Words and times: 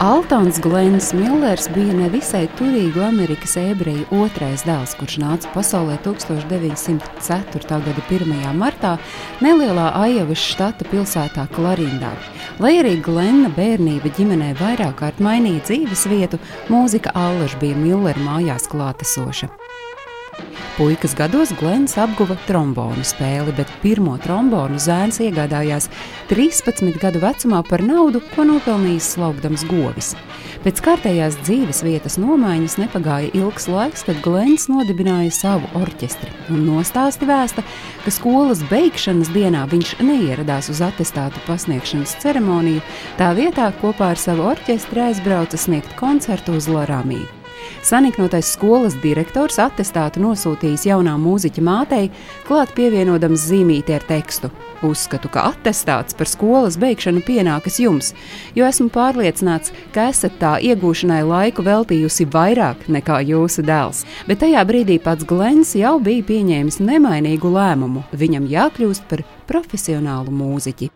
Altons 0.00 0.60
Glens 0.60 1.12
Millers 1.12 1.66
bija 1.74 1.92
nevisai 1.92 2.46
turīgu 2.56 3.02
Amerikas 3.04 3.52
ebreju 3.60 4.06
otrais 4.22 4.62
dēls, 4.64 4.94
kurš 4.96 5.18
nāca 5.20 5.50
pasaulē 5.52 5.98
1904. 6.06 7.80
gada 7.84 8.04
1. 8.08 8.32
martā 8.56 8.94
nelielā 9.44 9.90
Aijavas 10.00 10.40
štata 10.40 10.88
pilsētā 10.88 11.44
Klarindā. 11.52 12.14
Lai 12.64 12.78
arī 12.80 12.94
Glena 13.04 13.52
bērnība 13.52 14.08
ģimenē 14.16 14.54
vairāk 14.62 15.02
kārt 15.02 15.20
mainīja 15.20 15.66
dzīves 15.68 16.06
vietu, 16.08 16.40
mūzika 16.72 17.12
allaž 17.12 17.60
bija 17.60 17.76
Millera 17.76 18.24
mājās 18.24 18.72
klātesoša. 18.72 19.52
Puikas 20.76 21.12
gados 21.18 21.50
Glens 21.58 21.96
apguva 22.00 22.36
trombonu 22.46 23.02
spēli, 23.04 23.52
bet 23.58 23.68
pirmo 23.82 24.14
trombonu 24.22 24.78
zēns 24.80 25.18
iegādājās 25.20 25.90
13 26.30 26.96
gadu 27.02 27.20
vecumā 27.20 27.60
par 27.68 27.82
naudu, 27.84 28.22
ko 28.32 28.46
nopelnījis 28.48 29.10
slaugdams 29.16 29.66
govis. 29.68 30.14
Pēc 30.64 30.80
kārtējās 30.84 31.36
dzīves 31.42 31.82
vietas 31.84 32.16
nomaiņas 32.20 32.78
nepagāja 32.80 33.32
ilgs 33.36 33.68
laiks, 33.68 34.04
kad 34.08 34.22
Glens 34.24 34.68
nodibināja 34.72 35.32
savu 35.32 35.68
orķestri 35.80 36.28
un 36.52 36.64
nostāsti 36.68 37.28
vēsta, 37.28 37.64
ka 38.04 38.14
skolas 38.14 38.62
beigšanas 38.70 39.32
dienā 39.34 39.66
viņš 39.72 39.96
neieradās 40.04 40.70
uz 40.72 40.84
attestātu 40.84 41.40
pasniegšanas 41.48 42.16
ceremoniju, 42.22 42.84
tā 43.20 43.32
vietā 43.36 43.72
kopā 43.82 44.14
ar 44.14 44.20
savu 44.20 44.48
orķestri 44.52 45.08
aizbrauca 45.10 45.60
sniegt 45.60 45.96
koncertu 46.00 46.60
uz 46.60 46.68
Laramiju. 46.68 47.39
Saniknotais 47.82 48.52
skolas 48.54 48.96
direktors 49.02 49.58
attestātu 49.62 50.22
nosūtījis 50.24 50.86
jaunā 50.90 51.16
mūziķa 51.20 51.64
mātei, 51.64 52.10
klāt 52.48 52.74
pievienodams 52.76 53.48
zīmīti 53.50 53.96
ar 53.96 54.04
tekstu. 54.08 54.50
Uzskatu, 54.86 55.28
ka 55.28 55.44
attestāts 55.50 56.16
par 56.16 56.28
skolas 56.28 56.78
beigšanu 56.80 57.20
pienākas 57.26 57.76
jums, 57.82 58.14
jo 58.56 58.64
esmu 58.64 58.88
pārliecināts, 58.94 59.74
ka 59.92 60.08
esat 60.12 60.38
tā 60.40 60.54
iegūšanai 60.70 61.20
laiku 61.28 61.64
veltījusi 61.66 62.28
vairāk 62.32 62.88
nekā 62.88 63.20
jūsu 63.28 63.66
dēls. 63.66 64.06
Bet 64.30 64.40
tajā 64.44 64.64
brīdī 64.68 64.96
pats 65.04 65.28
Glens 65.28 65.74
jau 65.76 65.98
bija 66.00 66.24
pieņēmis 66.32 66.80
nemainīgu 66.80 67.52
lēmumu. 67.52 68.06
Viņam 68.16 68.48
jākļūst 68.48 69.08
par 69.12 69.26
profesionālu 69.50 70.32
mūziķi. 70.32 70.88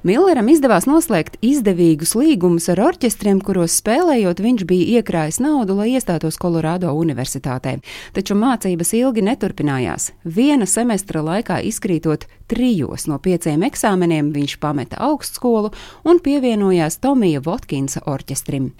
Milleram 0.00 0.46
izdevās 0.48 0.86
noslēgt 0.88 1.34
izdevīgus 1.44 2.14
līgumus 2.16 2.70
ar 2.72 2.80
orķestriem, 2.86 3.42
kuros 3.44 3.74
spēlējot, 3.82 4.38
viņš 4.40 4.62
bija 4.64 4.96
iekrājis 4.96 5.42
naudu, 5.44 5.74
lai 5.76 5.90
iestātos 5.92 6.40
Kolorādo 6.40 6.94
Universitātē. 6.96 7.74
Taču 8.16 8.38
mācības 8.40 8.94
ilgi 8.96 9.26
neturpinājās. 9.28 10.14
Viena 10.24 10.64
semestra 10.64 11.20
laikā 11.20 11.58
izkrītot 11.68 12.24
trijos 12.50 13.04
no 13.06 13.18
pieciem 13.22 13.60
eksāmeniem, 13.68 14.32
viņš 14.34 14.56
pameta 14.62 14.98
augstskolu 15.04 15.70
un 16.08 16.18
pievienojās 16.24 16.96
Tomija 17.04 17.42
Votkinsa 17.44 18.00
orķestrim. 18.08 18.70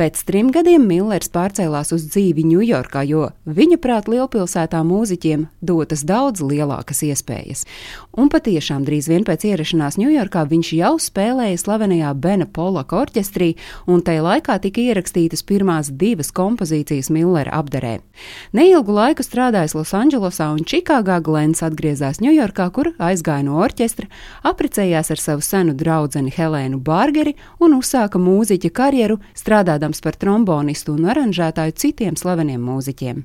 Pēc 0.00 0.24
trim 0.26 0.48
gadiem 0.54 0.88
Millers 0.88 1.28
pārcēlās 1.30 1.92
uz 1.94 2.08
dzīvi 2.08 2.46
Ņujorkā, 2.54 3.04
jo 3.06 3.28
viņa 3.44 3.78
prāt 3.84 4.08
lielpilsētā 4.10 4.80
mūziķiem 4.88 5.44
dotas 5.60 6.02
daudz 6.08 6.40
lielākas 6.40 7.04
iespējas. 7.06 7.66
Un 8.16 8.32
patiešām 8.32 8.88
drīz 8.88 9.12
vien 9.12 9.28
pēc 9.28 9.46
ierašanās 9.52 10.00
Ņujorkā 10.00 10.48
viņš 10.50 10.69
viņš 10.70 10.78
jau 10.78 10.98
spēlēja 10.98 11.58
slavenajā 11.58 12.14
Bena 12.14 12.46
Polaka 12.46 13.00
orķestrī, 13.02 13.56
un 13.86 14.02
tajā 14.02 14.22
laikā 14.22 14.58
tika 14.62 14.80
ierakstītas 14.80 15.42
pirmās 15.42 15.90
divas 15.90 16.30
kompozīcijas 16.30 17.10
Millera 17.10 17.58
apdarē. 17.58 18.00
Neilgu 18.52 18.92
laiku 18.92 19.22
strādājis 19.22 19.74
Losandželosā 19.74 20.50
un 20.54 20.64
Čikāgā, 20.64 21.20
Glens 21.22 21.62
atgriezās 21.62 22.20
Ņujorkā, 22.20 22.70
kur 22.72 22.92
aizgāja 22.98 23.44
no 23.44 23.58
orķestra, 23.60 24.06
apprecējās 24.44 25.10
ar 25.10 25.18
savu 25.18 25.42
senu 25.42 25.74
draugu 25.74 26.00
Helēnu 26.10 26.80
Bārgeri 26.80 27.34
un 27.60 27.74
uzsāka 27.76 28.18
mūziķa 28.18 28.70
karjeru, 28.70 29.18
strādādams 29.34 30.00
par 30.00 30.16
trombonistu 30.16 30.94
un 30.94 31.10
aranžētāju 31.10 31.74
citiem 31.76 32.16
slaveniem 32.16 32.62
mūziķiem. 32.62 33.24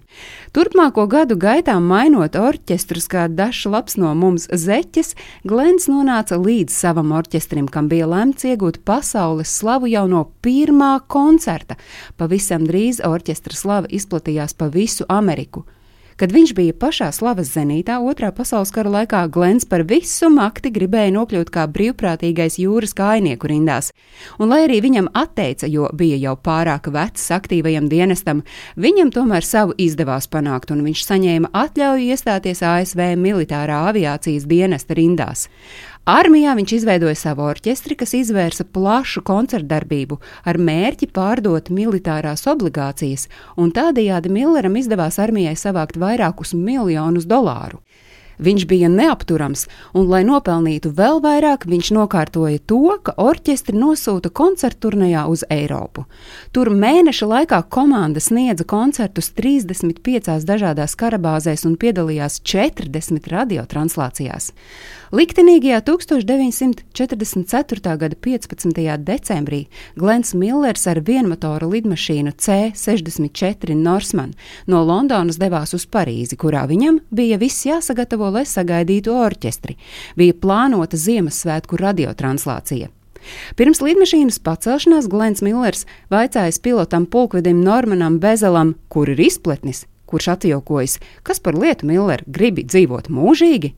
Turpmāko 0.53 1.07
gadu 1.07 1.37
gaitā 1.37 1.77
mainot 1.79 2.35
orķestrus, 2.35 3.07
kā 3.07 3.27
dažs 3.29 3.65
labs 3.69 3.97
no 3.97 4.13
mums 4.15 4.47
zeķes, 4.49 5.15
Glens 5.45 5.87
nonāca 5.91 6.37
līdz 6.41 6.73
savam 6.73 7.13
orķestram 7.15 7.34
orķestrim, 7.35 7.67
kam 7.67 7.89
bija 7.91 8.07
lemts 8.07 8.45
iegūt 8.47 8.85
pasaules 8.87 9.51
slavu 9.51 9.89
jau 9.91 10.07
no 10.07 10.23
pirmā 10.41 11.01
koncerta. 11.07 11.75
Pavisam 12.17 12.63
drīz 12.63 13.01
orķestra 13.03 13.55
slava 13.55 13.87
izplatījās 13.91 14.55
pa 14.55 14.69
visu 14.71 15.05
Ameriku. 15.09 15.65
Kad 16.15 16.31
viņš 16.31 16.53
bija 16.55 16.71
pašā 16.79 17.09
slavas 17.11 17.49
zenītā, 17.51 17.97
otrā 17.99 18.29
pasaules 18.31 18.69
kara 18.71 18.87
laikā 18.87 19.25
Glens 19.27 19.65
par 19.67 19.81
visu 19.83 20.29
makti 20.31 20.69
gribēja 20.71 21.11
nokļūt 21.11 21.49
kā 21.51 21.65
brīvprātīgais 21.67 22.55
jūras 22.61 22.95
kājnieku 22.95 23.49
rindās. 23.51 23.91
Un, 24.39 24.47
lai 24.47 24.61
arī 24.63 24.79
viņam 24.85 25.09
atteica, 25.11 25.67
jo 25.67 25.89
bija 25.91 26.15
jau 26.21 26.37
pārāk 26.39 26.87
vecs 26.87 27.27
aktīvajam 27.35 27.89
dienestam, 27.91 28.45
viņam 28.79 29.11
tomēr 29.11 29.43
savu 29.43 29.75
izdevās 29.75 30.29
panākt, 30.31 30.71
un 30.71 30.85
viņš 30.87 31.03
saņēma 31.03 31.51
atļauju 31.51 32.07
iestāties 32.15 32.63
ASV 32.63 33.03
militārā 33.19 33.81
aviācijas 33.89 34.47
dienesta 34.47 34.95
rindās. 34.95 35.49
Armijā 36.05 36.51
viņš 36.53 36.71
izveidoja 36.75 37.17
savu 37.17 37.41
orķestri, 37.49 37.95
kas 37.97 38.11
izvērsa 38.13 38.61
plašu 38.69 39.23
koncertdarbību 39.25 40.19
ar 40.45 40.59
mērķi 40.61 41.07
pārdot 41.09 41.71
militārās 41.73 42.45
obligācijas, 42.51 43.23
un 43.57 43.71
tādējādi 43.73 44.29
Milleram 44.29 44.77
izdevās 44.77 45.17
armijai 45.17 45.55
savākt 45.57 45.97
vairākus 45.97 46.53
miljonus 46.53 47.25
dolāru. 47.25 47.81
Viņš 48.39 48.65
bija 48.67 48.89
neapturams, 48.91 49.65
un, 49.93 50.07
lai 50.11 50.23
nopelnītu 50.27 50.91
vēl 50.95 51.21
vairāk, 51.23 51.65
viņš 51.69 51.91
nokārtoja 51.95 52.59
to, 52.67 52.97
ka 53.03 53.15
orķestri 53.21 53.77
nosūta 53.79 54.29
koncertu 54.29 54.89
turnejā 54.89 55.25
uz 55.31 55.45
Eiropu. 55.49 56.05
Tur 56.53 56.69
mēneša 56.73 57.29
laikā 57.31 57.61
komanda 57.71 58.21
sniedza 58.21 58.67
koncertus 58.67 59.31
35 59.37 60.45
dažādās 60.45 60.97
karabāzēs 60.99 61.65
un 61.65 61.77
piedalījās 61.79 62.41
40 62.45 63.31
radiotranslācijās. 63.31 64.51
Liktenīgajā 65.15 65.79
1944. 65.85 67.91
gada 68.01 68.15
15. 68.25 68.79
decembrī 69.05 69.61
Glens 69.95 70.33
Millers 70.35 70.87
ar 70.91 70.99
vienmotora 71.05 71.69
lidmašīnu 71.69 72.33
C-64 72.35 73.77
Norsman 73.79 74.33
no 74.67 74.83
Londonas 74.83 75.37
devās 75.39 75.71
uz 75.77 75.85
Parīzi, 75.87 76.35
kurā 76.41 76.65
viņam 76.67 76.99
bija 77.15 77.37
viss 77.39 77.65
jāsagatavo 77.67 78.24
gatavo, 78.25 78.33
lai 78.33 78.45
sagaidītu 78.45 79.13
orķestri. 79.13 79.77
Bija 80.15 80.33
plānota 80.33 80.97
Ziemassvētku 80.97 81.77
radiotranslācija. 81.77 82.89
Pirms 83.55 83.81
lidmašīnas 83.81 84.39
pacelšanās 84.39 85.07
Glens 85.09 85.41
Millers 85.41 85.85
vaicājis 86.11 86.61
pilotam 86.61 87.05
pulkvedim 87.05 87.61
Normanam 87.63 88.19
Bezelam, 88.19 88.75
kur 88.87 89.09
ir 89.09 89.19
izpletnis, 89.19 89.85
kurš 90.05 90.35
atjaukojas, 90.35 90.99
kas 91.23 91.39
par 91.39 91.55
lietu 91.55 91.87
Miller 91.87 92.23
gribi 92.27 92.63
dzīvot 92.63 93.09
mūžīgi. 93.09 93.73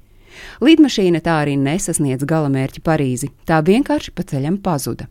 Lidmašīna 0.62 1.22
tā 1.24 1.40
arī 1.46 1.56
nesasniedz 1.57 2.25
galamērķi 2.28 2.84
Parīzi, 2.84 3.31
tā 3.47 3.62
vienkārši 3.63 4.12
pa 4.12 4.24
ceļam 4.28 4.59
pazuda. 4.59 5.07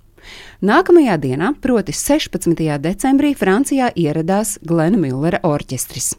Nākamajā 0.60 1.16
dienā, 1.22 1.54
proti 1.62 1.94
16. 1.94 2.60
decembrī, 2.82 3.32
Francijā 3.34 3.90
ieradās 3.94 4.58
Glena 4.62 4.98
Millera 5.00 5.40
orķestris. 5.42 6.14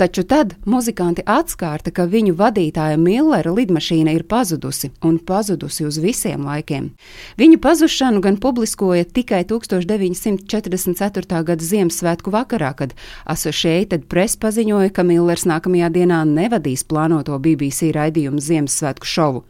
Taču 0.00 0.22
tad 0.24 0.54
muzikanti 0.64 1.20
atskārta, 1.28 1.90
ka 1.92 2.06
viņu 2.08 2.32
vadītāja 2.38 2.96
Millera 2.96 3.52
lidmašīna 3.52 4.14
ir 4.16 4.22
pazudusi 4.24 4.88
un 5.04 5.18
pazudusi 5.28 5.84
uz 5.84 5.98
visiem 6.00 6.46
laikiem. 6.48 6.96
Viņu 7.36 7.58
pazušanu 7.60 8.22
gan 8.24 8.38
publiskoja 8.40 9.04
tikai 9.04 9.44
1944. 9.44 11.42
gada 11.52 11.68
Ziemassvētku 11.72 12.32
vakarā, 12.32 12.72
kad 12.80 12.96
Associated 13.28 14.08
Press 14.08 14.40
paziņoja, 14.40 14.88
ka 14.88 15.04
Millers 15.04 15.44
nākamajā 15.44 15.92
dienā 15.92 16.24
nevadīs 16.32 16.80
plānoto 16.88 17.36
BBC 17.36 17.92
raidījumu 17.92 18.40
Ziemassvētku 18.40 19.04
šovu. 19.04 19.44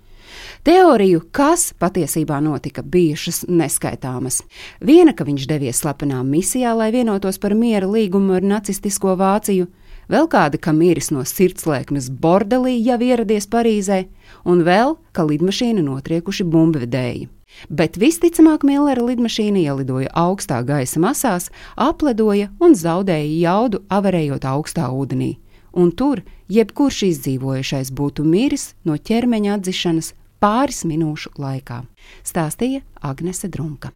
Teoriju, 0.66 1.22
kas 1.30 1.70
patiesībā 1.78 2.40
notika, 2.42 2.82
bijušas 2.82 3.44
neskaitāmas. 3.48 4.42
Viena, 4.82 5.14
ka 5.14 5.24
viņš 5.24 5.46
devies 5.46 5.78
slepenā 5.82 6.24
misijā, 6.26 6.74
lai 6.74 6.90
vienotos 6.90 7.38
par 7.38 7.54
miera 7.54 7.86
līgumu 7.86 8.34
ar 8.34 8.42
nacistisko 8.58 9.14
Vāciju, 9.20 9.70
vēl 10.10 10.28
kādi, 10.30 10.60
ka 10.60 10.74
miris 10.76 11.10
no 11.14 11.24
sirdslēkmes 11.26 12.10
bordelī 12.22 12.76
jau 12.82 12.98
ieradies 13.00 13.48
Parīzē, 13.50 14.04
un 14.44 14.64
vēl, 14.66 14.96
ka 15.16 15.26
lidmašīna 15.26 15.84
notriekuši 15.86 16.46
bumbvedēji. 16.50 17.28
Bet 17.68 17.98
visticamāk, 17.98 18.62
Millera 18.66 19.02
lidmašīna 19.04 19.64
ielidoja 19.64 20.10
augstā 20.14 20.60
gaisa 20.66 21.00
masās, 21.02 21.50
apledoja 21.76 22.50
un 22.62 22.76
zaudēja 22.78 23.32
jaudu, 23.40 23.82
avarējot 23.90 24.46
augstā 24.46 24.86
ūdenī. 24.94 25.36
Un 25.72 25.90
tur 25.94 26.22
jebkurš 26.50 27.02
izdzīvojušais 27.10 27.92
būtu 27.94 28.26
miris 28.26 28.72
no 28.86 28.96
ķermeņa 28.98 29.58
atdzišanas 29.58 30.14
pāris 30.42 30.84
minūšu 30.88 31.34
laikā, 31.38 31.82
stāstīja 32.26 32.84
Agnese 33.02 33.48
Drunka. 33.48 33.88